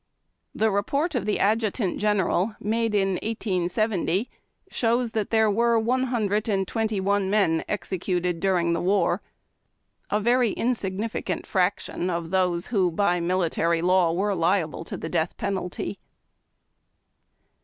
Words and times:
The 0.55 0.71
report 0.71 1.13
of 1.13 1.27
the 1.27 1.37
Adjutant 1.37 1.99
General, 1.99 2.55
made 2.59 2.95
in 2.95 3.19
1870, 3.21 4.31
shows 4.71 5.11
that 5.11 5.29
there 5.29 5.51
were 5.51 5.77
one 5.77 6.05
hundred 6.05 6.49
and 6.49 6.67
twenty 6.67 6.99
one 6.99 7.29
men 7.29 7.63
executed 7.69 8.39
during 8.39 8.73
the 8.73 8.81
war— 8.81 9.21
a 10.09 10.19
very 10.19 10.53
insignificant 10.53 11.45
fraction 11.45 12.09
of 12.09 12.31
those 12.31 12.65
who, 12.73 12.89
by 12.89 13.19
military 13.19 13.83
law, 13.83 14.11
were 14.11 14.33
liable 14.33 14.83
to 14.85 14.97
the 14.97 15.07
death 15.07 15.37
penalty. 15.37 15.99